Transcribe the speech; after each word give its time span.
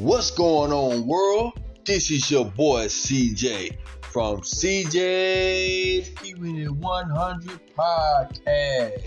What's 0.00 0.32
going 0.32 0.72
on, 0.72 1.06
world? 1.06 1.52
This 1.84 2.10
is 2.10 2.28
your 2.28 2.44
boy 2.44 2.86
CJ 2.86 3.78
from 4.02 4.40
CJ's 4.40 6.08
Keeping 6.20 6.56
It 6.56 6.70
100 6.72 7.60
Podcast. 7.78 9.04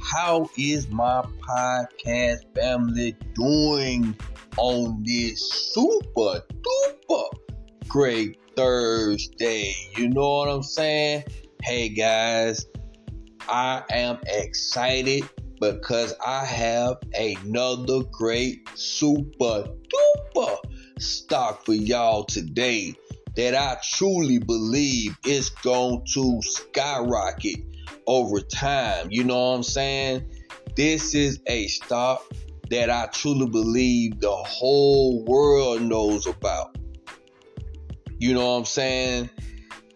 How 0.00 0.48
is 0.56 0.88
my 0.88 1.22
podcast 1.46 2.38
family 2.54 3.16
doing 3.34 4.16
on 4.56 5.02
this 5.04 5.52
super 5.74 6.42
duper 6.62 7.28
great 7.86 8.38
Thursday? 8.56 9.74
You 9.98 10.08
know 10.08 10.38
what 10.38 10.48
I'm 10.48 10.62
saying? 10.62 11.24
Hey 11.62 11.90
guys, 11.90 12.64
I 13.46 13.82
am 13.90 14.18
excited 14.26 15.28
because 15.60 16.14
I 16.24 16.44
have 16.44 16.96
another 17.18 18.02
great 18.10 18.68
super 18.74 19.64
duper 19.64 20.07
stock 20.98 21.64
for 21.64 21.74
y'all 21.74 22.24
today 22.24 22.94
that 23.36 23.54
I 23.54 23.76
truly 23.82 24.38
believe 24.38 25.16
is 25.24 25.50
going 25.50 26.04
to 26.14 26.40
skyrocket 26.42 27.60
over 28.06 28.40
time. 28.40 29.08
You 29.10 29.24
know 29.24 29.50
what 29.50 29.56
I'm 29.56 29.62
saying? 29.62 30.28
This 30.74 31.14
is 31.14 31.40
a 31.46 31.66
stock 31.68 32.24
that 32.70 32.90
I 32.90 33.06
truly 33.12 33.48
believe 33.48 34.20
the 34.20 34.30
whole 34.30 35.24
world 35.24 35.82
knows 35.82 36.26
about. 36.26 36.76
You 38.18 38.34
know 38.34 38.52
what 38.52 38.58
I'm 38.58 38.64
saying? 38.64 39.30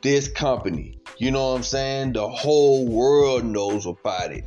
This 0.03 0.29
company, 0.29 0.99
you 1.19 1.31
know 1.31 1.51
what 1.51 1.57
I'm 1.57 1.63
saying? 1.63 2.13
The 2.13 2.29
whole 2.29 2.87
world 2.87 3.45
knows 3.45 3.87
about 3.87 4.33
it. 4.33 4.45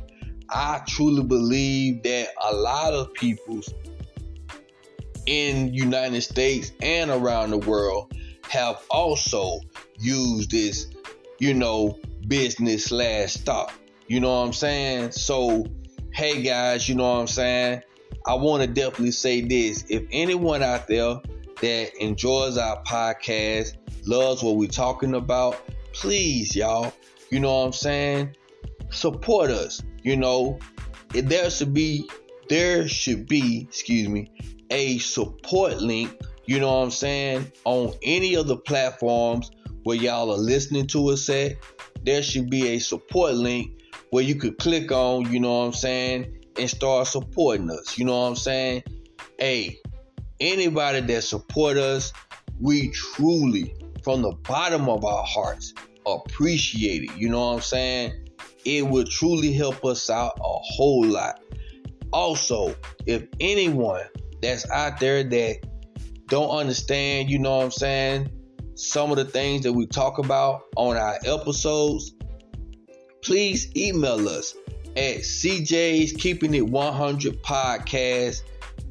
I 0.48 0.80
truly 0.86 1.24
believe 1.24 2.02
that 2.04 2.28
a 2.42 2.54
lot 2.54 2.94
of 2.94 3.12
people 3.14 3.60
in 5.26 5.72
United 5.74 6.22
States 6.22 6.72
and 6.80 7.10
around 7.10 7.50
the 7.50 7.58
world 7.58 8.12
have 8.48 8.82
also 8.90 9.60
used 9.98 10.50
this, 10.50 10.88
you 11.38 11.54
know, 11.54 11.98
business 12.28 12.86
slash 12.86 13.34
stock. 13.34 13.72
You 14.08 14.20
know 14.20 14.28
what 14.28 14.46
I'm 14.46 14.52
saying? 14.52 15.12
So, 15.12 15.66
hey 16.12 16.42
guys, 16.42 16.88
you 16.88 16.94
know 16.94 17.12
what 17.12 17.20
I'm 17.20 17.26
saying? 17.26 17.82
I 18.26 18.34
want 18.34 18.62
to 18.62 18.68
definitely 18.68 19.12
say 19.12 19.40
this. 19.40 19.84
If 19.88 20.04
anyone 20.10 20.62
out 20.62 20.86
there 20.86 21.20
that 21.60 22.02
enjoys 22.02 22.56
our 22.56 22.82
podcast, 22.84 23.76
loves 24.06 24.42
what 24.42 24.56
we're 24.56 24.68
talking 24.68 25.14
about, 25.14 25.60
please, 25.92 26.54
y'all, 26.54 26.92
you 27.30 27.40
know 27.40 27.60
what 27.60 27.66
I'm 27.66 27.72
saying? 27.72 28.36
Support 28.90 29.50
us. 29.50 29.82
You 30.02 30.16
know, 30.16 30.58
there 31.10 31.50
should 31.50 31.74
be 31.74 32.08
there 32.48 32.86
should 32.86 33.26
be, 33.26 33.66
excuse 33.68 34.08
me, 34.08 34.30
a 34.70 34.98
support 34.98 35.80
link, 35.80 36.20
you 36.46 36.60
know 36.60 36.78
what 36.78 36.84
I'm 36.84 36.90
saying, 36.90 37.52
on 37.64 37.92
any 38.02 38.34
of 38.34 38.46
the 38.46 38.56
platforms 38.56 39.50
where 39.86 39.96
y'all 39.96 40.32
are 40.32 40.38
listening 40.38 40.86
to 40.88 41.10
us 41.10 41.28
at. 41.28 41.56
There 42.02 42.22
should 42.22 42.50
be 42.50 42.68
a 42.68 42.78
support 42.78 43.34
link 43.34 43.82
where 44.10 44.24
you 44.24 44.34
could 44.34 44.58
click 44.58 44.92
on, 44.92 45.32
you 45.32 45.40
know 45.40 45.60
what 45.60 45.66
I'm 45.66 45.72
saying, 45.72 46.38
and 46.58 46.68
start 46.70 47.06
supporting 47.06 47.70
us. 47.70 47.98
You 47.98 48.04
know 48.04 48.20
what 48.20 48.26
I'm 48.28 48.36
saying? 48.36 48.82
Hey, 49.38 49.78
anybody 50.40 51.00
that 51.00 51.22
support 51.22 51.76
us, 51.76 52.12
we 52.60 52.90
truly, 52.90 53.74
from 54.02 54.22
the 54.22 54.32
bottom 54.42 54.88
of 54.88 55.04
our 55.04 55.24
hearts, 55.24 55.74
appreciate 56.06 57.04
it. 57.04 57.16
You 57.16 57.28
know 57.28 57.46
what 57.46 57.54
I'm 57.54 57.60
saying? 57.60 58.28
It 58.64 58.88
will 58.88 59.04
truly 59.04 59.52
help 59.52 59.84
us 59.84 60.10
out 60.10 60.32
a 60.38 60.42
whole 60.42 61.04
lot. 61.04 61.40
Also, 62.12 62.74
if 63.06 63.24
anyone 63.40 64.02
that's 64.46 64.68
out 64.70 65.00
there 65.00 65.24
that 65.24 65.58
don't 66.26 66.50
understand, 66.50 67.28
you 67.28 67.38
know 67.38 67.56
what 67.56 67.64
I'm 67.64 67.70
saying, 67.70 68.30
some 68.74 69.10
of 69.10 69.16
the 69.16 69.24
things 69.24 69.62
that 69.64 69.72
we 69.72 69.86
talk 69.86 70.18
about 70.18 70.62
on 70.76 70.96
our 70.96 71.18
episodes, 71.24 72.14
please 73.22 73.74
email 73.76 74.28
us 74.28 74.54
at 74.96 75.18
CJ's 75.18 76.12
Keeping 76.12 76.54
It 76.54 76.66
100 76.66 77.42
Podcast 77.42 78.42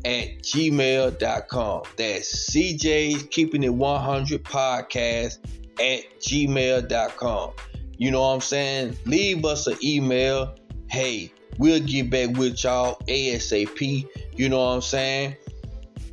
at 0.03 0.41
gmail.com. 0.43 1.83
That's 1.97 2.51
CJ's 2.51 3.23
Keeping 3.31 3.63
It 3.63 3.73
100 3.73 4.43
Podcast 4.43 5.37
at 5.79 6.19
gmail.com. 6.19 7.51
You 7.97 8.11
know 8.11 8.21
what 8.21 8.27
I'm 8.27 8.41
saying? 8.41 8.97
Leave 9.05 9.45
us 9.45 9.67
an 9.67 9.77
email. 9.81 10.55
Hey, 10.89 11.31
we'll 11.57 11.79
get 11.79 12.09
back 12.09 12.35
with 12.37 12.63
y'all 12.63 12.97
ASAP. 13.07 14.07
You 14.35 14.49
know 14.49 14.57
what 14.57 14.75
I'm 14.75 14.81
saying? 14.81 15.35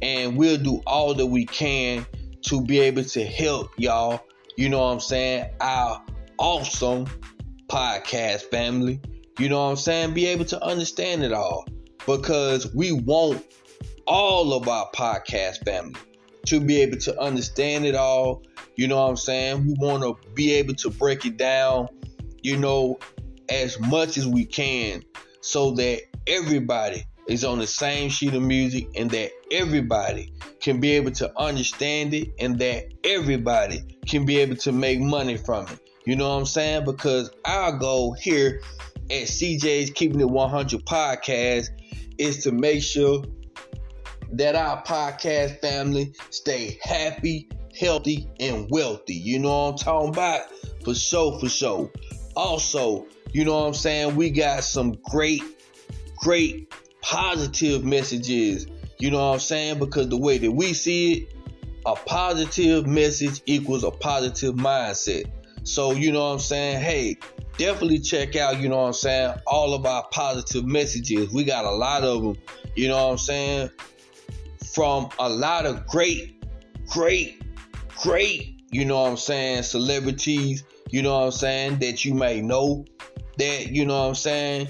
And 0.01 0.37
we'll 0.37 0.59
do 0.59 0.83
all 0.87 1.15
that 1.15 1.27
we 1.27 1.47
can 1.47 2.07
to 2.43 2.63
be 2.63 2.81
able 2.81 3.05
to 3.05 3.25
help 3.25 3.71
y'all. 3.79 4.21
You 4.57 4.69
know 4.69 4.81
what 4.81 4.93
I'm 4.93 5.01
saying? 5.01 5.51
Our 5.61 6.03
awesome 6.39 7.07
podcast 7.69 8.43
family. 8.51 9.01
You 9.39 9.49
know 9.49 9.65
what 9.65 9.71
I'm 9.71 9.77
saying? 9.77 10.15
Be 10.15 10.27
able 10.27 10.45
to 10.47 10.63
understand 10.63 11.23
it 11.25 11.33
all 11.33 11.67
because 12.07 12.75
we 12.75 12.93
want 12.93 13.45
all 14.07 14.53
of 14.53 14.69
our 14.69 14.91
podcast 14.95 15.65
family 15.65 16.01
to 16.47 16.61
be 16.61 16.81
able 16.83 16.99
to 16.99 17.19
understand 17.21 17.87
it 17.87 17.95
all. 17.95 18.43
You 18.77 18.89
know 18.89 18.97
what 18.97 19.09
I'm 19.09 19.17
saying? 19.17 19.67
We 19.67 19.75
want 19.79 20.03
to 20.03 20.31
be 20.35 20.53
able 20.55 20.75
to 20.75 20.91
break 20.91 21.25
it 21.25 21.37
down, 21.37 21.89
you 22.43 22.57
know, 22.57 22.99
as 23.49 23.79
much 23.79 24.19
as 24.19 24.27
we 24.27 24.45
can 24.45 25.03
so 25.43 25.73
that 25.73 26.01
everybody 26.27 27.05
is 27.29 27.45
on 27.45 27.59
the 27.59 27.67
same 27.67 28.09
sheet 28.09 28.35
of 28.35 28.43
music 28.43 28.89
and 28.97 29.11
that 29.11 29.31
everybody 29.51 30.33
can 30.61 30.81
be 30.81 30.93
able 30.93 31.11
to 31.11 31.31
understand 31.39 32.15
it 32.15 32.33
and 32.39 32.59
that 32.59 32.85
everybody 33.05 33.81
can 34.07 34.25
be 34.25 34.39
able 34.39 34.57
to 34.57 34.73
make 34.73 35.01
money 35.01 35.37
from 35.37 35.67
it. 35.69 35.79
You 36.05 36.17
know 36.17 36.29
what 36.31 36.39
I'm 36.39 36.47
saying? 36.47 36.85
Because 36.85 37.31
our 37.45 37.77
goal 37.77 38.15
here 38.15 38.61
at 39.11 39.29
CJ's 39.29 39.91
Keeping 39.91 40.21
It 40.21 40.29
100 40.31 40.85
podcast 40.85 41.69
is 42.19 42.43
to 42.45 42.53
make 42.53 42.83
sure 42.83 43.25
that 44.33 44.57
our 44.57 44.83
podcast 44.83 45.61
family 45.61 46.13
stay 46.31 46.79
happy, 46.83 47.49
healthy, 47.79 48.29
and 48.41 48.67
wealthy. 48.71 49.15
You 49.15 49.39
know 49.39 49.49
what 49.49 49.73
I'm 49.73 49.79
talking 49.79 50.09
about? 50.09 50.41
For 50.85 50.95
sure, 50.95 51.39
for 51.39 51.49
sure. 51.49 51.91
Also, 52.37 53.07
you 53.33 53.45
know 53.45 53.61
what 53.61 53.67
I'm 53.67 53.75
saying? 53.75 54.17
We 54.17 54.31
got 54.31 54.65
some 54.65 54.99
great, 55.11 55.43
great 56.17 56.73
positive 57.01 57.85
messages. 57.85 58.67
You 58.99 59.11
know 59.11 59.19
what 59.19 59.35
I'm 59.35 59.41
saying? 59.41 59.79
Because 59.79 60.09
the 60.09 60.17
way 60.17 60.39
that 60.39 60.51
we 60.51 60.73
see 60.73 61.13
it, 61.13 61.35
a 61.85 61.95
positive 61.95 62.87
message 62.87 63.41
equals 63.47 63.83
a 63.83 63.91
positive 63.91 64.55
mindset. 64.55 65.25
So, 65.65 65.93
you 65.93 66.13
know 66.13 66.27
what 66.29 66.35
I'm 66.35 66.39
saying? 66.39 66.81
Hey, 66.81 67.17
definitely 67.59 67.99
check 67.99 68.37
out, 68.37 68.61
you 68.61 68.69
know 68.69 68.79
what 68.79 68.87
I'm 68.87 68.93
saying, 68.93 69.35
all 69.47 69.75
of 69.75 69.85
our 69.87 70.05
positive 70.11 70.65
messages. 70.65 71.33
We 71.33 71.45
got 71.45 71.65
a 71.65 71.71
lot 71.71 72.05
of 72.05 72.23
them, 72.23 72.37
you 72.77 72.89
know 72.89 73.07
what 73.07 73.13
I'm 73.13 73.19
saying? 73.19 73.71
from 74.73 75.11
a 75.19 75.29
lot 75.29 75.67
of 75.67 75.87
great, 75.87 76.43
great, 76.87 77.43
great, 78.03 78.63
you 78.71 78.85
know 78.85 79.03
what 79.03 79.11
I'm 79.11 79.17
saying, 79.17 79.65
celebrities, 79.65 80.65
you 80.93 81.03
know 81.03 81.19
what 81.19 81.25
I'm 81.25 81.33
saying, 81.33 81.79
that 81.79 82.05
you 82.05 82.13
may 82.15 82.43
know 82.43 82.85
that, 83.39 83.69
you 83.69 83.87
know 83.87 84.03
what 84.03 84.09
I'm 84.09 84.15
saying, 84.15 84.69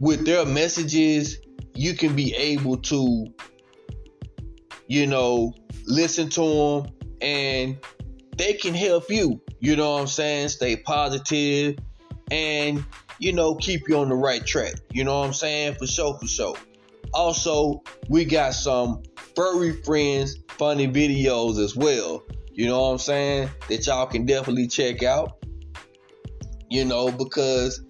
with 0.00 0.26
their 0.26 0.44
messages, 0.44 1.38
you 1.74 1.94
can 1.94 2.16
be 2.16 2.34
able 2.34 2.78
to, 2.78 3.26
you 4.88 5.06
know, 5.06 5.54
listen 5.86 6.28
to 6.30 6.42
them 6.42 6.92
and 7.20 7.78
they 8.36 8.54
can 8.54 8.74
help 8.74 9.08
you, 9.08 9.40
you 9.60 9.76
know 9.76 9.92
what 9.92 10.00
I'm 10.00 10.06
saying, 10.08 10.48
stay 10.48 10.76
positive 10.76 11.78
and, 12.32 12.84
you 13.20 13.32
know, 13.32 13.54
keep 13.54 13.88
you 13.88 13.98
on 13.98 14.08
the 14.08 14.16
right 14.16 14.44
track, 14.44 14.74
you 14.90 15.04
know 15.04 15.20
what 15.20 15.26
I'm 15.26 15.32
saying, 15.34 15.76
for 15.76 15.86
sure, 15.86 16.18
for 16.18 16.26
sure. 16.26 16.56
Also, 17.12 17.80
we 18.08 18.24
got 18.24 18.54
some 18.54 19.04
furry 19.36 19.80
friends 19.82 20.36
funny 20.48 20.88
videos 20.88 21.62
as 21.62 21.76
well. 21.76 22.24
You 22.54 22.68
know 22.68 22.82
what 22.82 22.92
I'm 22.92 22.98
saying? 22.98 23.50
That 23.68 23.84
y'all 23.86 24.06
can 24.06 24.26
definitely 24.26 24.68
check 24.68 25.02
out. 25.02 25.44
You 26.70 26.84
know, 26.84 27.10
because 27.10 27.84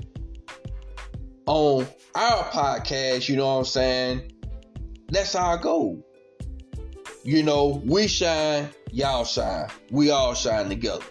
on 1.46 1.86
our 2.14 2.44
podcast, 2.44 3.28
you 3.28 3.36
know 3.36 3.46
what 3.46 3.58
I'm 3.58 3.64
saying? 3.64 4.32
That's 5.08 5.34
our 5.34 5.58
goal. 5.58 6.02
You 7.24 7.42
know, 7.42 7.82
we 7.84 8.08
shine, 8.08 8.70
y'all 8.90 9.24
shine. 9.24 9.68
We 9.90 10.10
all 10.10 10.34
shine 10.34 10.70
together. 10.70 11.04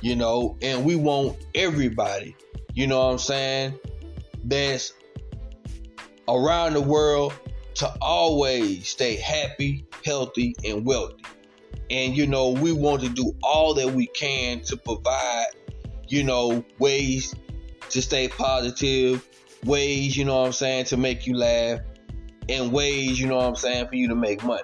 You 0.00 0.16
know, 0.16 0.56
and 0.60 0.84
we 0.84 0.96
want 0.96 1.38
everybody, 1.54 2.36
you 2.74 2.86
know 2.86 3.06
what 3.06 3.12
I'm 3.12 3.18
saying, 3.18 3.78
that's 4.44 4.92
around 6.28 6.74
the 6.74 6.80
world 6.80 7.32
to 7.74 7.92
always 8.00 8.88
stay 8.88 9.16
happy, 9.16 9.86
healthy, 10.04 10.54
and 10.64 10.84
wealthy. 10.84 11.24
And 11.90 12.16
you 12.16 12.26
know, 12.26 12.50
we 12.50 12.72
want 12.72 13.02
to 13.02 13.08
do 13.08 13.32
all 13.42 13.74
that 13.74 13.92
we 13.92 14.06
can 14.08 14.60
to 14.62 14.76
provide, 14.76 15.46
you 16.08 16.24
know, 16.24 16.64
ways 16.78 17.34
to 17.90 18.02
stay 18.02 18.28
positive, 18.28 19.26
ways, 19.64 20.16
you 20.16 20.24
know 20.24 20.40
what 20.40 20.46
I'm 20.46 20.52
saying, 20.52 20.86
to 20.86 20.96
make 20.96 21.26
you 21.26 21.36
laugh, 21.36 21.80
and 22.48 22.72
ways, 22.72 23.20
you 23.20 23.26
know 23.26 23.36
what 23.36 23.46
I'm 23.46 23.56
saying, 23.56 23.88
for 23.88 23.94
you 23.94 24.08
to 24.08 24.14
make 24.14 24.42
money. 24.44 24.62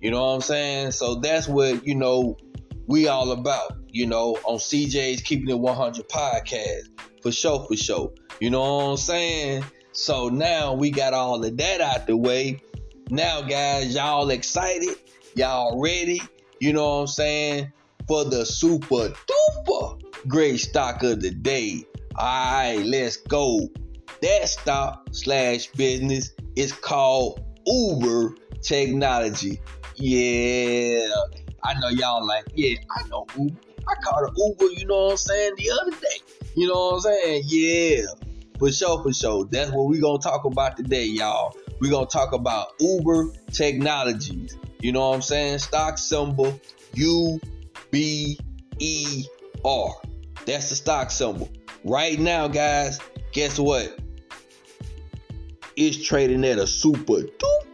You 0.00 0.10
know 0.10 0.24
what 0.24 0.34
I'm 0.34 0.40
saying? 0.40 0.90
So 0.92 1.16
that's 1.16 1.48
what, 1.48 1.86
you 1.86 1.94
know, 1.94 2.36
we 2.86 3.08
all 3.08 3.32
about, 3.32 3.78
you 3.88 4.06
know, 4.06 4.36
on 4.44 4.58
CJ's 4.58 5.22
Keeping 5.22 5.48
It 5.48 5.58
100 5.58 6.08
podcast. 6.08 6.88
For 7.22 7.32
sure, 7.32 7.66
for 7.66 7.76
sure. 7.76 8.12
You 8.40 8.50
know 8.50 8.60
what 8.60 8.84
I'm 8.84 8.96
saying? 8.98 9.64
So 9.92 10.28
now 10.28 10.74
we 10.74 10.90
got 10.90 11.14
all 11.14 11.42
of 11.42 11.56
that 11.56 11.80
out 11.80 12.06
the 12.06 12.16
way. 12.16 12.60
Now, 13.10 13.42
guys, 13.42 13.94
y'all 13.94 14.30
excited? 14.30 14.96
Y'all 15.34 15.80
ready? 15.80 16.20
You 16.60 16.72
know 16.72 16.96
what 16.96 17.00
I'm 17.02 17.06
saying? 17.06 17.72
For 18.08 18.24
the 18.24 18.46
super 18.46 19.12
duper 19.26 20.00
great 20.28 20.58
stock 20.58 21.02
of 21.02 21.20
the 21.20 21.30
day. 21.30 21.84
Alright, 22.18 22.84
let's 22.84 23.16
go. 23.16 23.68
That 24.22 24.48
stock 24.48 25.08
slash 25.12 25.66
business 25.68 26.32
is 26.56 26.72
called 26.72 27.44
Uber 27.66 28.34
Technology. 28.62 29.60
Yeah. 29.96 31.06
I 31.62 31.78
know 31.80 31.88
y'all 31.88 32.26
like, 32.26 32.44
yeah, 32.54 32.76
I 32.96 33.06
know 33.08 33.26
Uber. 33.36 33.56
I 33.88 33.94
called 34.02 34.30
it 34.30 34.34
Uber, 34.36 34.72
you 34.72 34.86
know 34.86 35.04
what 35.04 35.10
I'm 35.12 35.16
saying, 35.16 35.52
the 35.58 35.70
other 35.70 35.90
day. 35.92 36.20
You 36.56 36.68
know 36.68 36.74
what 36.74 36.94
I'm 36.94 37.00
saying? 37.00 37.42
Yeah. 37.46 38.02
For 38.58 38.72
sure, 38.72 39.02
for 39.02 39.12
sure. 39.12 39.44
That's 39.44 39.70
what 39.70 39.86
we're 39.86 40.00
gonna 40.00 40.18
talk 40.18 40.44
about 40.44 40.76
today, 40.76 41.04
y'all. 41.04 41.54
We're 41.80 41.90
gonna 41.90 42.06
talk 42.06 42.32
about 42.32 42.68
Uber 42.80 43.32
Technologies. 43.52 44.56
You 44.86 44.92
know 44.92 45.08
what 45.08 45.16
I'm 45.16 45.22
saying? 45.22 45.58
Stock 45.58 45.98
symbol 45.98 46.60
U 46.94 47.40
B 47.90 48.38
E 48.78 49.24
R. 49.64 49.90
That's 50.46 50.70
the 50.70 50.76
stock 50.76 51.10
symbol. 51.10 51.48
Right 51.82 52.20
now, 52.20 52.46
guys, 52.46 53.00
guess 53.32 53.58
what? 53.58 53.98
It's 55.74 56.06
trading 56.06 56.44
at 56.44 56.60
a 56.60 56.68
super 56.68 57.22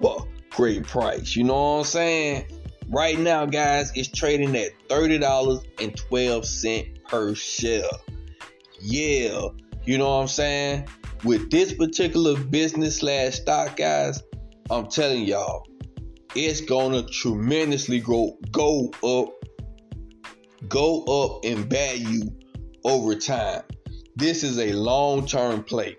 duper 0.01 0.27
great 0.53 0.87
price. 0.87 1.37
You 1.37 1.45
know 1.45 1.53
what 1.53 1.81
I'm 1.81 1.85
saying? 1.85 2.47
Right 2.89 3.19
now, 3.19 3.45
guys, 3.45 3.93
it's 3.95 4.09
trading 4.09 4.57
at 4.57 4.71
$30.12 4.89 7.05
per 7.05 7.35
share. 7.35 7.83
Yeah, 8.81 9.49
you 9.85 9.99
know 9.99 10.17
what 10.17 10.23
I'm 10.23 10.29
saying? 10.29 10.89
With 11.25 11.51
this 11.51 11.75
particular 11.75 12.39
business 12.39 13.01
slash 13.01 13.35
stock, 13.35 13.77
guys, 13.77 14.23
I'm 14.71 14.87
telling 14.87 15.25
y'all, 15.25 15.67
it's 16.35 16.61
gonna 16.61 17.03
tremendously 17.03 18.01
grow, 18.01 18.37
go 18.51 18.91
up, 19.05 19.33
go 20.69 21.05
up 21.05 21.45
in 21.45 21.69
value 21.69 22.31
over 22.85 23.15
time. 23.15 23.63
This 24.17 24.43
is 24.43 24.59
a 24.59 24.73
long-term 24.73 25.65
play. 25.65 25.97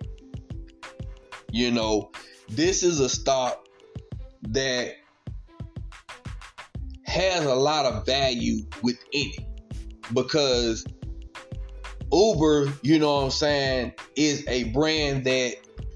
You 1.51 1.71
know, 1.71 2.11
this 2.49 2.83
is 2.83 2.99
a 2.99 3.09
stock 3.09 3.67
that 4.43 4.95
has 7.05 7.45
a 7.45 7.55
lot 7.55 7.85
of 7.85 8.05
value 8.05 8.65
within 8.81 9.07
it 9.11 9.45
because 10.13 10.85
Uber, 12.11 12.73
you 12.81 12.99
know 12.99 13.15
what 13.15 13.23
I'm 13.25 13.31
saying, 13.31 13.93
is 14.15 14.43
a 14.47 14.65
brand 14.65 15.25
that 15.25 15.55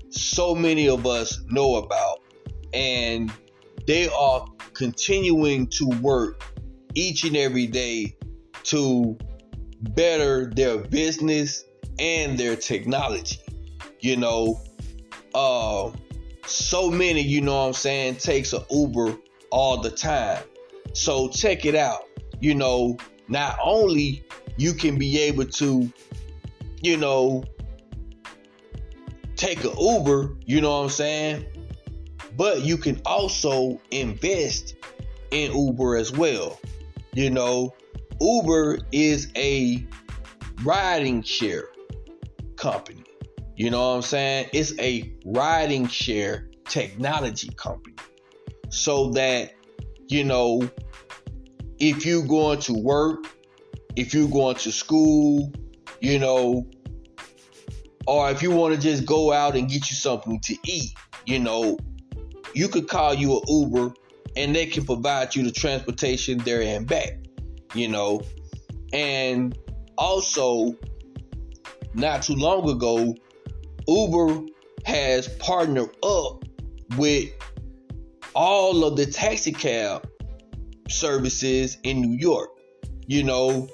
so 0.09 0.55
many 0.55 0.89
of 0.89 1.05
us 1.05 1.41
know 1.47 1.75
about. 1.75 2.21
And 2.73 3.31
they 3.87 4.07
are 4.09 4.45
continuing 4.73 5.67
to 5.67 5.87
work 6.01 6.43
each 6.93 7.23
and 7.23 7.35
every 7.35 7.65
day 7.65 8.15
to 8.63 9.17
better 9.81 10.51
their 10.55 10.77
business 10.77 11.63
and 11.99 12.37
their 12.37 12.55
technology. 12.55 13.39
You 13.99 14.17
know, 14.17 14.61
uh 15.33 15.91
so 16.45 16.89
many, 16.89 17.21
you 17.21 17.41
know 17.41 17.55
what 17.55 17.67
I'm 17.67 17.73
saying, 17.73 18.17
takes 18.17 18.53
a 18.53 18.65
Uber 18.69 19.17
all 19.51 19.81
the 19.81 19.89
time. 19.89 20.43
So 20.93 21.27
check 21.29 21.65
it 21.65 21.75
out. 21.75 22.03
You 22.39 22.55
know, 22.55 22.97
not 23.27 23.57
only 23.61 24.23
you 24.57 24.73
can 24.73 24.97
be 24.97 25.19
able 25.19 25.45
to 25.45 25.91
you 26.81 26.97
know, 26.97 27.43
take 29.35 29.63
an 29.63 29.77
Uber, 29.79 30.35
you 30.45 30.61
know 30.61 30.77
what 30.77 30.83
I'm 30.83 30.89
saying? 30.89 31.45
But 32.37 32.61
you 32.61 32.77
can 32.77 33.01
also 33.05 33.81
invest 33.89 34.75
in 35.31 35.51
Uber 35.51 35.97
as 35.97 36.11
well. 36.11 36.59
You 37.13 37.31
know, 37.31 37.73
Uber 38.21 38.79
is 38.91 39.31
a 39.35 39.85
riding 40.63 41.23
share 41.23 41.69
company. 42.55 43.03
You 43.55 43.71
know 43.71 43.89
what 43.89 43.95
I'm 43.95 44.01
saying? 44.03 44.49
It's 44.53 44.77
a 44.79 45.11
riding 45.25 45.87
share 45.87 46.49
technology 46.65 47.49
company. 47.55 47.95
So 48.69 49.09
that, 49.11 49.53
you 50.07 50.23
know, 50.23 50.69
if 51.79 52.05
you're 52.05 52.25
going 52.25 52.59
to 52.61 52.73
work, 52.73 53.25
if 53.95 54.13
you're 54.13 54.29
going 54.29 54.57
to 54.57 54.71
school, 54.71 55.51
you 56.01 56.19
know, 56.19 56.67
or 58.05 58.29
if 58.29 58.43
you 58.43 58.51
want 58.51 58.75
to 58.75 58.79
just 58.79 59.05
go 59.05 59.33
out 59.33 59.55
and 59.55 59.67
get 59.67 59.89
you 59.89 59.95
something 59.95 60.39
to 60.41 60.55
eat, 60.65 60.93
you 61.25 61.39
know, 61.39 61.77
you 62.57 62.67
could 62.67 62.87
call 62.87 63.13
you 63.13 63.37
an 63.37 63.41
Uber 63.47 63.93
and 64.35 64.55
they 64.55 64.65
can 64.65 64.83
provide 64.83 65.35
you 65.35 65.43
the 65.43 65.51
transportation 65.51 66.39
there 66.39 66.61
and 66.61 66.87
back, 66.87 67.19
you 67.75 67.87
know. 67.87 68.21
And 68.93 69.55
also, 69.95 70.75
not 71.93 72.23
too 72.23 72.33
long 72.33 72.67
ago, 72.67 73.15
Uber 73.87 74.47
has 74.85 75.27
partnered 75.27 75.95
up 76.03 76.45
with 76.97 77.29
all 78.33 78.83
of 78.85 78.97
the 78.97 79.05
taxi 79.05 79.51
cab 79.51 80.09
services 80.89 81.77
in 81.83 82.01
New 82.01 82.17
York. 82.17 82.49
You 83.05 83.23
know, 83.23 83.69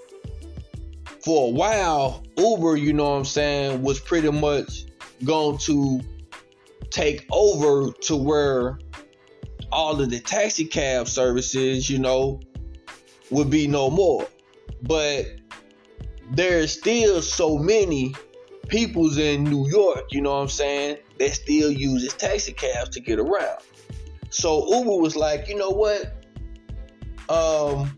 for 1.24 1.48
a 1.48 1.52
while, 1.52 2.24
Uber, 2.38 2.76
you 2.76 2.92
know 2.92 3.12
what 3.12 3.18
I'm 3.18 3.26
saying, 3.26 3.82
was 3.82 4.00
pretty 4.02 4.30
much 4.30 4.86
going 5.24 5.58
to 5.60 6.02
take 6.94 7.26
over 7.32 7.92
to 7.92 8.16
where 8.16 8.78
all 9.72 10.00
of 10.00 10.12
the 10.12 10.20
taxi 10.20 10.66
cab 10.66 11.08
services, 11.08 11.90
you 11.90 11.98
know, 11.98 12.40
would 13.32 13.50
be 13.50 13.68
no 13.68 13.90
more. 13.90 14.28
But 14.84 15.26
there's 16.32 16.72
still 16.72 17.24
so 17.24 17.58
many 17.58 18.14
peoples 18.68 19.18
in 19.18 19.44
New 19.44 19.68
York, 19.68 20.06
you 20.12 20.22
know 20.22 20.34
what 20.34 20.42
I'm 20.42 20.48
saying, 20.48 20.98
that 21.18 21.34
still 21.34 21.72
uses 21.72 22.14
taxi 22.14 22.54
cabs 22.54 22.92
to 22.92 23.00
get 23.00 23.20
around. 23.20 23.60
So 24.30 24.68
Uber 24.78 24.98
was 24.98 25.16
like, 25.16 25.48
you 25.50 25.56
know 25.56 25.72
what? 25.72 26.14
Um, 27.28 27.98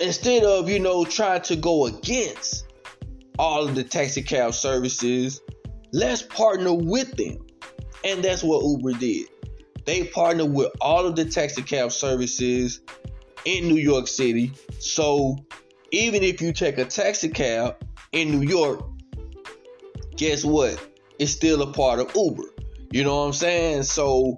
instead 0.00 0.44
of 0.44 0.68
you 0.68 0.80
know 0.80 1.04
trying 1.04 1.42
to 1.42 1.56
go 1.56 1.86
against 1.86 2.66
all 3.38 3.66
of 3.66 3.74
the 3.74 3.84
taxi 3.84 4.22
cab 4.22 4.52
services 4.52 5.40
let's 5.92 6.22
partner 6.22 6.72
with 6.74 7.16
them. 7.16 7.46
And 8.04 8.22
that's 8.22 8.42
what 8.42 8.64
uber 8.64 8.92
did. 8.98 9.28
They 9.84 10.04
partnered 10.04 10.52
with 10.52 10.70
all 10.80 11.06
of 11.06 11.16
the 11.16 11.24
taxi 11.24 11.62
cab 11.62 11.92
services 11.92 12.80
in 13.44 13.68
new 13.68 13.76
york 13.76 14.06
city. 14.06 14.52
So 14.78 15.36
even 15.90 16.22
if 16.22 16.42
you 16.42 16.52
take 16.52 16.78
a 16.78 16.84
taxi 16.84 17.28
cab 17.28 17.76
in 18.12 18.30
new 18.30 18.46
york 18.46 18.84
guess 20.16 20.44
what? 20.44 20.84
It's 21.18 21.30
still 21.30 21.62
a 21.62 21.72
part 21.72 22.00
of 22.00 22.14
uber. 22.14 22.54
You 22.90 23.04
know 23.04 23.20
what 23.20 23.26
i'm 23.26 23.32
saying? 23.32 23.84
So 23.84 24.36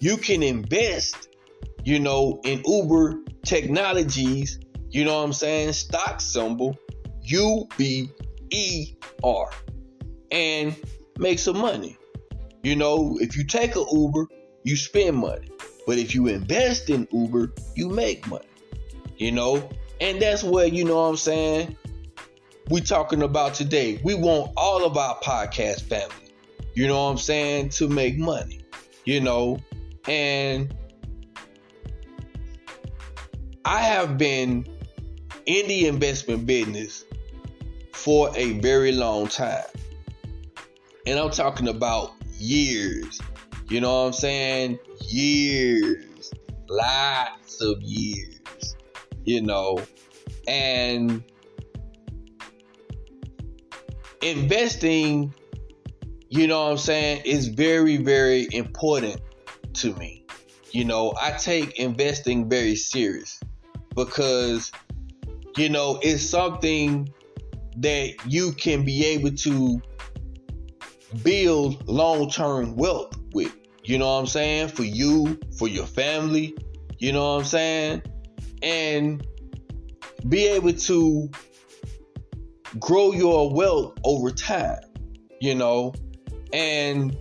you 0.00 0.16
can 0.16 0.42
invest 0.42 1.28
you 1.84 2.00
know 2.00 2.40
in 2.44 2.62
uber 2.66 3.20
technologies. 3.44 4.58
You 4.90 5.04
know 5.04 5.18
what 5.18 5.24
I'm 5.24 5.32
saying? 5.32 5.74
Stock 5.74 6.20
symbol 6.20 6.76
U 7.22 7.68
B 7.76 8.10
E 8.50 8.94
R 9.22 9.50
and 10.30 10.76
make 11.18 11.38
some 11.38 11.58
money. 11.58 11.96
You 12.62 12.76
know, 12.76 13.18
if 13.20 13.36
you 13.36 13.44
take 13.44 13.76
an 13.76 13.86
Uber, 13.92 14.28
you 14.64 14.76
spend 14.76 15.16
money. 15.16 15.48
But 15.86 15.98
if 15.98 16.14
you 16.14 16.26
invest 16.26 16.90
in 16.90 17.08
Uber, 17.12 17.54
you 17.74 17.88
make 17.88 18.26
money. 18.26 18.44
You 19.16 19.32
know? 19.32 19.68
And 20.00 20.20
that's 20.20 20.42
what, 20.42 20.72
you 20.72 20.84
know 20.84 20.96
what 20.96 21.08
I'm 21.08 21.16
saying? 21.16 21.76
We 22.70 22.80
talking 22.80 23.22
about 23.22 23.54
today. 23.54 24.00
We 24.04 24.14
want 24.14 24.52
all 24.56 24.84
of 24.84 24.96
our 24.96 25.18
podcast 25.20 25.82
family, 25.82 26.34
you 26.74 26.86
know 26.86 27.02
what 27.04 27.10
I'm 27.10 27.18
saying, 27.18 27.70
to 27.70 27.88
make 27.88 28.18
money. 28.18 28.60
You 29.04 29.20
know, 29.22 29.58
and 30.06 30.74
I 33.64 33.78
have 33.78 34.18
been 34.18 34.66
in 35.46 35.66
the 35.66 35.86
investment 35.86 36.46
business 36.46 37.04
for 37.92 38.30
a 38.36 38.52
very 38.60 38.92
long 38.92 39.28
time. 39.28 39.64
And 41.08 41.18
I'm 41.18 41.30
talking 41.30 41.68
about 41.68 42.12
years. 42.36 43.18
You 43.70 43.80
know 43.80 44.02
what 44.02 44.08
I'm 44.08 44.12
saying? 44.12 44.78
Years. 45.08 46.30
Lots 46.68 47.62
of 47.62 47.80
years. 47.80 48.76
You 49.24 49.40
know, 49.40 49.78
and 50.46 51.24
investing, 54.20 55.32
you 56.28 56.46
know 56.46 56.64
what 56.64 56.72
I'm 56.72 56.76
saying, 56.76 57.22
is 57.24 57.48
very, 57.48 57.96
very 57.96 58.46
important 58.52 59.22
to 59.74 59.94
me. 59.94 60.26
You 60.72 60.84
know, 60.84 61.14
I 61.18 61.30
take 61.30 61.78
investing 61.78 62.50
very 62.50 62.76
serious 62.76 63.40
because, 63.94 64.72
you 65.56 65.70
know, 65.70 66.00
it's 66.02 66.22
something 66.22 67.08
that 67.78 68.12
you 68.26 68.52
can 68.52 68.84
be 68.84 69.06
able 69.06 69.30
to 69.30 69.80
build 71.22 71.86
long 71.88 72.30
term 72.30 72.76
wealth 72.76 73.16
with. 73.32 73.54
You 73.84 73.98
know 73.98 74.06
what 74.06 74.20
I'm 74.20 74.26
saying? 74.26 74.68
For 74.68 74.84
you, 74.84 75.38
for 75.56 75.68
your 75.68 75.86
family. 75.86 76.56
You 76.98 77.12
know 77.12 77.34
what 77.34 77.40
I'm 77.40 77.44
saying? 77.46 78.02
And 78.62 79.26
be 80.28 80.46
able 80.48 80.72
to 80.72 81.30
grow 82.78 83.12
your 83.12 83.52
wealth 83.52 83.98
over 84.04 84.30
time. 84.30 84.80
You 85.40 85.54
know, 85.54 85.94
and 86.52 87.16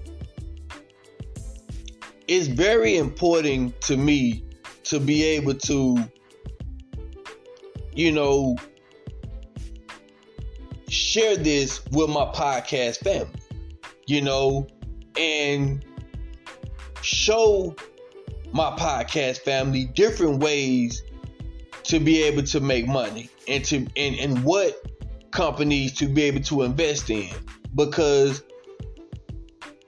it's 2.28 2.48
very 2.48 2.98
important 2.98 3.80
to 3.82 3.96
me 3.96 4.44
to 4.86 5.00
be 5.00 5.24
able 5.24 5.54
to, 5.54 6.04
you 7.94 8.12
know, 8.12 8.56
share 10.90 11.38
this 11.38 11.86
with 11.92 12.10
my 12.10 12.26
podcast 12.34 13.00
family, 13.00 13.40
you 14.08 14.22
know, 14.22 14.68
and 15.18 15.86
show 17.02 17.76
my 18.52 18.72
podcast 18.72 19.40
family 19.40 19.86
different 19.86 20.40
ways 20.40 21.04
to 21.84 22.00
be 22.00 22.24
able 22.24 22.44
to 22.44 22.60
make 22.60 22.88
money 22.88 23.30
and 23.48 23.64
to 23.66 23.78
and, 23.96 24.16
and 24.16 24.44
what 24.44 24.82
companies 25.32 25.94
to 25.94 26.08
be 26.08 26.24
able 26.24 26.42
to 26.42 26.64
invest 26.64 27.10
in. 27.10 27.30
Because 27.76 28.44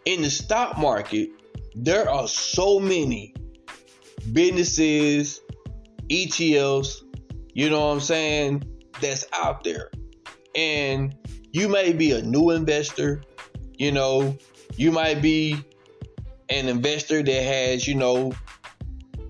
in 0.05 0.21
the 0.21 0.29
stock 0.29 0.77
market 0.77 1.29
there 1.75 2.09
are 2.09 2.27
so 2.27 2.79
many 2.79 3.33
businesses 4.33 5.41
ETFs 6.09 7.03
you 7.59 7.69
know 7.69 7.87
what 7.87 7.93
I'm 7.93 7.99
saying 7.99 8.63
that's 9.01 9.25
out 9.33 9.65
there. 9.65 9.91
And 10.55 11.13
you 11.51 11.67
may 11.67 11.91
be 11.91 12.11
a 12.11 12.21
new 12.21 12.51
investor, 12.51 13.21
you 13.79 13.91
know, 13.91 14.37
you 14.75 14.91
might 14.91 15.21
be 15.21 15.55
an 16.49 16.67
investor 16.67 17.23
that 17.23 17.43
has, 17.43 17.87
you 17.87 17.95
know, 17.95 18.31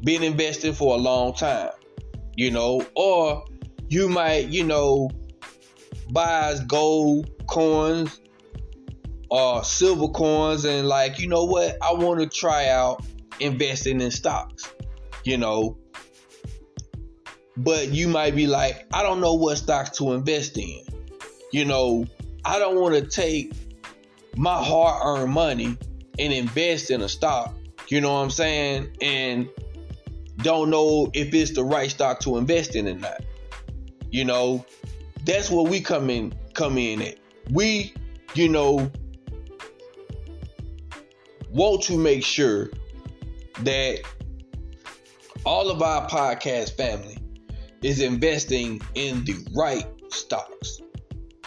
been 0.04 0.24
investing 0.24 0.74
for 0.74 0.96
a 0.96 0.98
long 0.98 1.34
time, 1.34 1.72
you 2.36 2.52
know, 2.52 2.86
or 2.96 3.46
you 3.88 4.10
might, 4.10 4.50
you 4.50 4.66
know, 4.66 5.10
buy 6.12 6.56
gold 6.68 7.30
coins 7.48 8.20
or 9.30 9.64
silver 9.64 10.10
coins 10.10 10.66
and 10.66 10.88
like, 10.88 11.20
you 11.20 11.28
know 11.28 11.46
what, 11.46 11.78
I 11.82 11.94
want 11.94 12.20
to 12.20 12.28
try 12.28 12.68
out 12.68 13.06
investing 13.40 14.02
in 14.02 14.12
stocks, 14.12 14.74
you 15.24 15.38
know. 15.38 15.78
But 17.56 17.90
you 17.90 18.08
might 18.08 18.36
be 18.36 18.48
like, 18.48 18.88
I 18.94 19.04
don't 19.04 19.22
know 19.22 19.36
what 19.36 19.58
stocks 19.58 19.98
to 20.00 20.14
invest 20.14 20.58
in 20.58 20.84
you 21.52 21.66
know, 21.66 22.06
I 22.46 22.60
don't 22.60 22.80
want 22.80 22.96
to 22.96 23.06
take 23.06 23.54
my 24.40 24.64
hard 24.64 25.02
earned 25.04 25.34
money 25.34 25.78
and 26.18 26.32
invest 26.32 26.92
in 26.92 27.02
a 27.02 27.10
stock, 27.10 27.54
you 27.90 28.00
know 28.00 28.14
what 28.14 28.22
I'm 28.22 28.30
saying? 28.30 28.96
And 29.02 29.50
don't 30.38 30.70
know 30.70 31.12
if 31.14 31.34
it's 31.34 31.52
the 31.52 31.64
right 31.66 31.92
stock 31.92 32.22
to 32.22 32.38
invest 32.38 32.78
in 32.78 32.88
or 32.88 32.94
not. 32.94 33.22
You 34.12 34.24
know, 34.24 34.66
that's 35.26 35.52
where 35.52 35.66
we 35.66 35.82
come 35.82 36.10
in 36.10 36.34
come 36.54 36.78
in 36.78 37.02
at. 37.02 37.18
We, 37.52 37.94
you 38.34 38.48
know, 38.48 38.90
want 41.50 41.82
to 41.84 41.98
make 41.98 42.24
sure 42.24 42.70
that 43.64 44.00
all 45.46 45.70
of 45.70 45.82
our 45.82 46.08
podcast 46.08 46.78
family 46.78 47.18
is 47.82 48.00
investing 48.00 48.82
in 48.96 49.26
the 49.26 49.36
right 49.54 49.86
stocks 50.10 50.80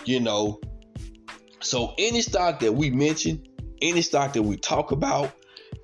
you 0.04 0.20
know. 0.20 0.60
So 1.62 1.94
any 1.96 2.20
stock 2.22 2.60
that 2.60 2.74
we 2.74 2.90
mention, 2.90 3.46
any 3.80 4.02
stock 4.02 4.32
that 4.32 4.42
we 4.42 4.56
talk 4.56 4.90
about, 4.90 5.32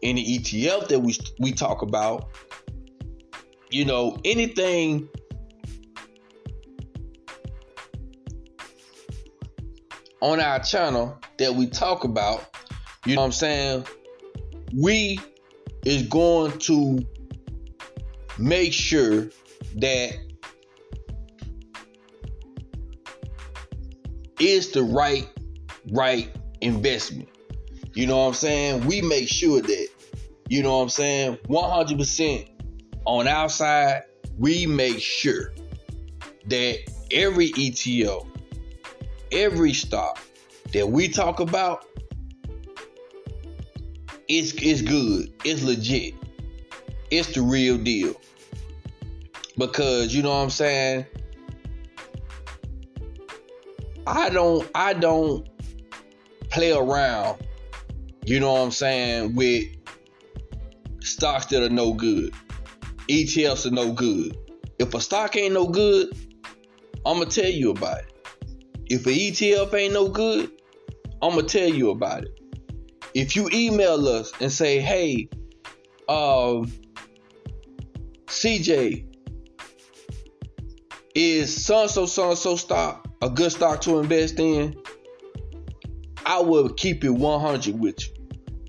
any 0.03 0.39
ETF 0.39 0.89
that 0.89 1.01
we 1.01 1.17
we 1.39 1.53
talk 1.53 1.83
about, 1.83 2.29
you 3.71 3.85
know, 3.85 4.19
anything 4.25 5.09
on 10.21 10.41
our 10.41 10.59
channel 10.61 11.19
that 11.39 11.55
we 11.55 11.69
talk 11.69 12.05
about, 12.05 12.45
you 13.07 13.15
know 13.15 13.23
what 13.23 13.27
I'm 13.27 13.33
saying? 13.33 13.87
We 14.75 15.21
is 15.85 16.03
going 16.09 16.59
to 16.59 17.07
make 18.37 18.73
sure 18.73 19.29
that 19.77 20.17
is 24.41 24.73
the 24.73 24.83
right 24.83 25.29
right 25.93 26.31
investment. 26.61 27.29
You 27.95 28.07
know 28.07 28.19
what 28.19 28.29
I'm 28.29 28.35
saying? 28.35 28.87
We 28.87 29.03
make 29.03 29.29
sure 29.29 29.61
that, 29.61 29.89
you 30.49 30.63
know 30.63 30.77
what 30.77 30.85
I'm 30.85 30.89
saying, 30.89 31.39
100% 31.49 32.49
on 33.05 33.29
our 33.29 33.49
side, 33.49 34.03
we 34.39 34.67
make 34.67 35.01
sure 35.01 35.53
that 36.47 36.79
every 37.11 37.51
ETO, 37.53 38.27
every 39.33 39.73
stock 39.73 40.21
that 40.73 40.89
we 40.89 41.09
talk 41.09 41.41
about 41.41 41.87
it's, 44.29 44.53
is 44.55 44.83
good. 44.83 45.33
It's 45.45 45.63
legit. 45.63 46.15
It's 47.11 47.35
the 47.35 47.43
real 47.43 47.79
deal. 47.79 48.15
Because 49.57 50.15
you 50.15 50.23
know 50.23 50.31
what 50.31 50.43
I'm 50.43 50.51
saying? 50.51 51.07
I 54.07 54.31
don't 54.31 54.69
I 54.75 54.95
don't 54.95 55.47
play 56.59 56.73
around, 56.73 57.39
you 58.25 58.41
know 58.41 58.53
what 58.53 58.63
I'm 58.63 58.73
saying, 58.73 59.37
with 59.37 59.69
stocks 60.99 61.47
that 61.47 61.63
are 61.63 61.69
no 61.69 61.93
good. 61.93 62.35
ETFs 63.09 63.65
are 63.65 63.71
no 63.71 63.93
good. 63.93 64.37
If 64.81 64.93
a 64.93 65.01
stock 65.01 65.37
ain't 65.37 65.55
no 65.55 65.69
good, 65.69 66.09
I'm 67.07 67.19
gonna 67.19 67.27
tell 67.27 67.49
you 67.49 67.71
about 67.71 67.99
it. 67.99 68.13
If 68.87 69.07
an 69.07 69.13
ETF 69.13 69.73
ain't 69.73 69.95
no 69.95 70.09
good, 70.09 70.51
I'm 71.23 71.37
gonna 71.37 71.45
tell 71.45 71.69
you 71.69 71.91
about 71.91 72.25
it. 72.25 72.41
If 73.15 73.37
you 73.37 73.49
email 73.53 74.09
us 74.09 74.33
and 74.41 74.51
say, 74.51 74.81
hey, 74.81 75.29
um, 76.09 76.73
CJ, 78.27 79.05
is 81.15 81.65
so 81.65 81.87
so 81.87 82.07
so 82.07 82.35
so 82.35 82.57
stock 82.57 83.09
a 83.23 83.31
good 83.31 83.51
stock 83.51 83.81
to 83.83 83.99
invest 83.99 84.39
in, 84.39 84.77
I 86.29 86.41
will 86.41 86.69
keep 86.69 87.05
it 87.05 87.11
100 87.11 87.81
with 87.81 88.07
you. 88.07 88.15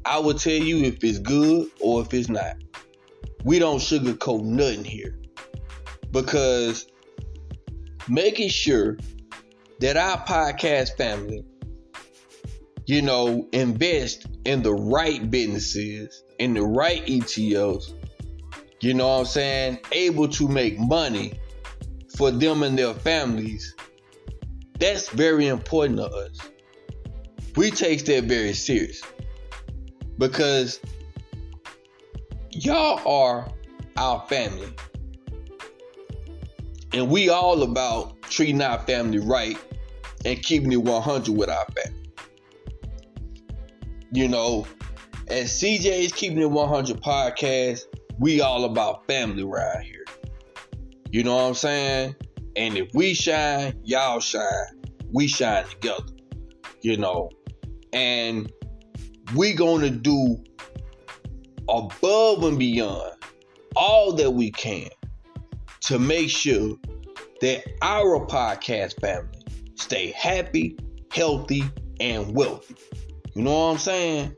I 0.06 0.18
will 0.20 0.34
tell 0.34 0.54
you 0.54 0.86
if 0.86 1.04
it's 1.04 1.20
good 1.20 1.68
or 1.82 2.01
if 2.01 2.13
it's 2.13 2.30
not. 2.30 2.56
We 3.44 3.60
don't 3.60 3.80
sugarcoat 3.80 4.44
nothing 4.44 4.86
here. 4.86 5.20
Because 6.10 6.88
making 8.08 8.48
sure 8.48 8.98
that 9.82 9.98
our 9.98 10.25
podcast 10.25 10.96
family, 10.96 11.44
you 12.86 13.01
know, 13.01 13.50
invest 13.51 14.25
in 14.46 14.63
the 14.63 14.74
right 14.74 15.30
businesses, 15.30 16.24
in 16.39 16.54
the 16.54 16.63
right 16.63 17.06
ETOs, 17.06 17.94
you 18.80 18.94
know 18.94 19.10
what 19.10 19.20
I'm 19.20 19.25
saying, 19.25 19.80
able 19.92 20.30
to 20.30 20.48
make 20.48 20.80
money 20.80 21.34
for 22.16 22.32
them 22.32 22.63
and 22.63 22.80
their 22.80 22.94
families 22.94 23.75
that's 24.80 25.10
very 25.10 25.48
important 25.48 25.98
to 25.98 26.06
us. 26.06 26.39
We 27.56 27.72
take 27.72 28.06
that 28.06 28.25
very 28.25 28.53
serious 28.53 29.01
because 30.18 30.79
y'all 32.51 33.08
are 33.08 33.51
our 33.98 34.25
family. 34.27 34.74
And 36.94 37.10
we 37.10 37.29
all 37.29 37.63
about 37.63 38.22
treating 38.24 38.62
our 38.62 38.79
family 38.79 39.20
right 39.20 39.58
and 40.25 40.41
keeping 40.41 40.72
it 40.72 40.77
100 40.77 41.36
with 41.36 41.50
our 41.50 41.65
family. 41.65 42.12
You 44.12 44.27
know, 44.27 44.65
as 45.27 45.51
CJ's 45.51 46.12
Keeping 46.12 46.39
It 46.39 46.50
100 46.50 47.01
podcast, 47.01 47.84
we 48.18 48.41
all 48.41 48.65
about 48.65 49.06
family 49.06 49.44
right 49.44 49.84
here. 49.84 50.06
You 51.12 51.24
know 51.24 51.36
what 51.36 51.44
I'm 51.44 51.53
saying? 51.53 52.15
And 52.56 52.77
if 52.77 52.89
we 52.94 53.13
shine, 53.13 53.79
y'all 53.84 54.20
shine. 54.20 54.82
We 55.12 55.27
shine 55.27 55.65
together. 55.65 56.06
You 56.82 56.98
know. 56.98 57.29
And 57.93 58.51
we're 59.36 59.55
gonna 59.55 59.89
do 59.89 60.43
above 61.67 62.43
and 62.43 62.58
beyond 62.58 63.13
all 63.75 64.13
that 64.13 64.31
we 64.31 64.51
can 64.51 64.89
to 65.81 66.00
make 66.00 66.29
sure 66.29 66.75
that 67.41 67.63
our 67.81 68.25
podcast 68.25 69.00
family 69.00 69.39
stay 69.75 70.12
happy, 70.12 70.77
healthy, 71.12 71.63
and 72.00 72.36
wealthy. 72.36 72.75
You 73.34 73.43
know 73.43 73.51
what 73.51 73.72
I'm 73.72 73.77
saying? 73.77 74.36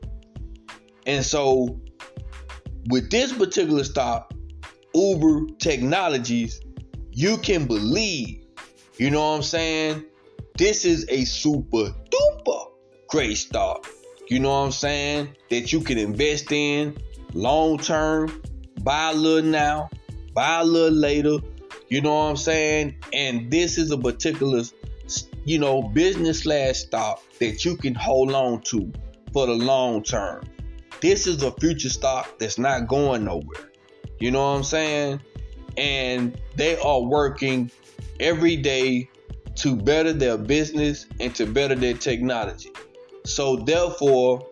And 1.06 1.24
so 1.24 1.80
with 2.88 3.10
this 3.10 3.32
particular 3.32 3.84
stock, 3.84 4.32
Uber 4.94 5.46
Technologies, 5.58 6.60
you 7.10 7.36
can 7.38 7.66
believe, 7.66 8.44
you 8.98 9.10
know 9.10 9.20
what 9.30 9.36
I'm 9.36 9.42
saying? 9.42 10.04
This 10.58 10.84
is 10.84 11.06
a 11.08 11.24
super 11.24 11.94
great 13.12 13.36
stock. 13.36 13.86
You 14.28 14.40
know 14.40 14.48
what 14.48 14.64
I'm 14.64 14.72
saying? 14.72 15.36
That 15.50 15.70
you 15.70 15.82
can 15.82 15.98
invest 15.98 16.50
in 16.50 16.96
long 17.34 17.76
term, 17.76 18.42
buy 18.82 19.10
a 19.10 19.14
little 19.14 19.48
now, 19.50 19.90
buy 20.32 20.60
a 20.60 20.64
little 20.64 20.96
later. 20.96 21.36
You 21.90 22.00
know 22.00 22.14
what 22.14 22.30
I'm 22.30 22.36
saying? 22.38 22.96
And 23.12 23.50
this 23.50 23.76
is 23.76 23.90
a 23.90 23.98
particular, 23.98 24.62
you 25.44 25.58
know, 25.58 25.82
business 25.82 26.44
slash 26.44 26.78
stock 26.78 27.22
that 27.38 27.66
you 27.66 27.76
can 27.76 27.94
hold 27.94 28.32
on 28.32 28.62
to 28.62 28.90
for 29.34 29.44
the 29.44 29.52
long 29.52 30.02
term. 30.02 30.44
This 31.02 31.26
is 31.26 31.42
a 31.42 31.52
future 31.52 31.90
stock 31.90 32.38
that's 32.38 32.56
not 32.56 32.88
going 32.88 33.24
nowhere. 33.24 33.72
You 34.20 34.30
know 34.30 34.40
what 34.40 34.56
I'm 34.56 34.64
saying? 34.64 35.20
And 35.76 36.40
they 36.56 36.78
are 36.78 37.02
working 37.02 37.70
every 38.20 38.56
day 38.56 39.10
to 39.56 39.76
better 39.76 40.14
their 40.14 40.38
business 40.38 41.04
and 41.20 41.34
to 41.34 41.44
better 41.44 41.74
their 41.74 41.94
technology. 41.94 42.70
So 43.24 43.56
therefore, 43.56 44.46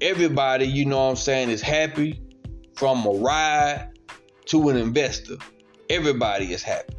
everybody, 0.00 0.66
you 0.66 0.84
know 0.84 0.98
what 0.98 1.10
I'm 1.10 1.16
saying, 1.16 1.50
is 1.50 1.60
happy 1.60 2.20
from 2.74 3.04
a 3.06 3.10
ride 3.10 3.90
to 4.46 4.68
an 4.68 4.76
investor. 4.76 5.36
Everybody 5.90 6.52
is 6.52 6.62
happy. 6.62 6.94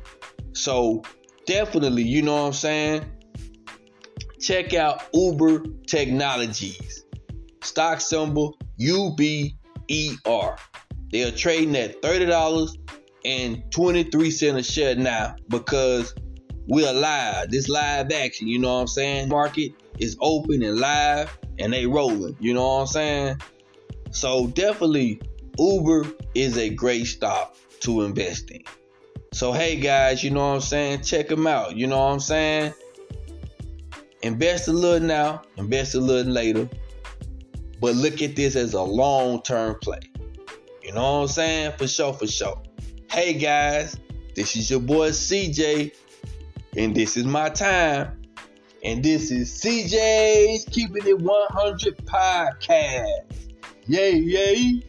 So 0.53 1.03
definitely, 1.46 2.03
you 2.03 2.22
know 2.22 2.36
what 2.36 2.48
I'm 2.48 2.53
saying? 2.53 3.06
Check 4.39 4.74
out 4.74 5.03
Uber 5.13 5.63
Technologies. 5.88 7.06
Stock 7.62 8.01
symbol 8.01 8.58
UBER. 8.79 9.56
They 11.12 11.24
are 11.24 11.32
trading 11.32 11.75
at 11.75 12.01
$30 12.01 12.77
and 13.25 13.72
23 13.72 14.32
cents 14.32 14.70
a 14.70 14.72
share 14.72 14.96
now 14.96 15.36
because 15.50 16.13
we're 16.68 16.94
live. 16.94 17.50
This 17.50 17.68
live 17.68 18.12
action, 18.12 18.48
you 18.48 18.60
know 18.60 18.75
what 18.75 18.82
I'm 18.82 18.88
saying? 18.88 19.29
Market 19.29 19.74
is 20.00 20.18
open 20.22 20.63
and 20.63 20.79
live 20.79 21.38
and 21.60 21.72
they 21.74 21.86
rolling, 21.86 22.36
you 22.39 22.53
know 22.53 22.68
what 22.68 22.82
I'm 22.82 22.88
saying? 22.88 23.41
So 24.12 24.48
definitely 24.48 25.22
Uber 25.58 26.08
is 26.34 26.58
a 26.58 26.70
great 26.70 27.06
stock 27.06 27.56
to 27.82 28.01
invest 28.01 28.50
in. 28.51 28.63
So 29.34 29.51
hey 29.51 29.75
guys, 29.75 30.24
you 30.24 30.32
know 30.32 30.48
what 30.48 30.56
I'm 30.56 30.62
saying? 30.62 31.01
Check 31.01 31.27
them 31.27 31.46
out. 31.46 31.75
You 31.75 31.88
know 31.88 32.00
what 32.00 32.13
I'm 32.13 32.20
saying? 32.20 32.74
Invest 34.22 34.68
a 34.68 34.74
little 34.74 35.06
now, 35.06 35.44
invest 35.58 35.96
a 35.96 36.00
little 36.00 36.32
later. 36.32 36.70
But 37.79 37.96
look 37.96 38.22
at 38.22 38.36
this 38.36 38.56
as 38.56 38.74
a 38.74 38.82
long-term 38.82 39.77
play. 39.82 40.00
You 40.84 40.91
know 40.94 41.20
what 41.20 41.22
I'm 41.22 41.27
saying? 41.27 41.74
For 41.77 41.88
sure, 41.88 42.13
for 42.13 42.27
sure. 42.27 42.62
Hey 43.12 43.34
guys, 43.34 43.98
this 44.36 44.56
is 44.56 44.70
your 44.70 44.82
boy 44.82 45.10
CJ, 45.10 45.94
and 46.75 46.96
this 46.96 47.15
is 47.15 47.25
my 47.25 47.50
time. 47.50 48.18
And 48.81 49.03
this 49.03 49.29
is 49.29 49.51
CJ's 49.51 50.63
Keeping 50.71 51.05
It 51.05 51.19
100 51.19 51.98
podcast. 52.05 53.25
Yay, 53.88 54.15
yay. 54.15 54.81